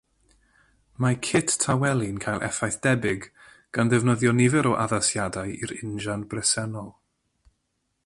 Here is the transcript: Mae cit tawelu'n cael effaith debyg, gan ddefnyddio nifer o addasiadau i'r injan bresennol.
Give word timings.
Mae 1.05 1.17
cit 1.31 1.53
tawelu'n 1.65 2.17
cael 2.23 2.41
effaith 2.49 2.79
debyg, 2.87 3.29
gan 3.77 3.93
ddefnyddio 3.93 4.35
nifer 4.41 4.73
o 4.73 4.75
addasiadau 4.87 5.57
i'r 5.65 5.79
injan 5.81 6.29
bresennol. 6.35 6.95